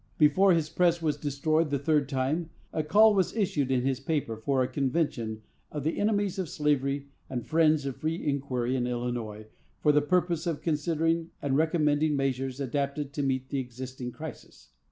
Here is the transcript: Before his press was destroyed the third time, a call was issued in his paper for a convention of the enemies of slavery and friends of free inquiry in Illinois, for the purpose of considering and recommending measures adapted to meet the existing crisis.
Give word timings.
Before 0.17 0.51
his 0.51 0.67
press 0.67 0.99
was 0.99 1.15
destroyed 1.15 1.69
the 1.69 1.77
third 1.77 2.09
time, 2.09 2.49
a 2.73 2.81
call 2.81 3.13
was 3.13 3.35
issued 3.35 3.69
in 3.69 3.83
his 3.85 3.99
paper 3.99 4.35
for 4.35 4.63
a 4.63 4.67
convention 4.67 5.43
of 5.71 5.83
the 5.83 5.99
enemies 5.99 6.39
of 6.39 6.49
slavery 6.49 7.09
and 7.29 7.45
friends 7.45 7.85
of 7.85 7.97
free 7.97 8.25
inquiry 8.25 8.75
in 8.75 8.87
Illinois, 8.87 9.45
for 9.79 9.91
the 9.91 10.01
purpose 10.01 10.47
of 10.47 10.63
considering 10.63 11.29
and 11.39 11.55
recommending 11.55 12.15
measures 12.15 12.59
adapted 12.59 13.13
to 13.13 13.21
meet 13.21 13.49
the 13.49 13.59
existing 13.59 14.11
crisis. 14.11 14.71